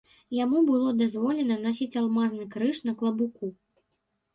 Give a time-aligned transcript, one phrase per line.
[0.37, 3.57] Яму было дазволена насіць алмазны крыж на клабуку.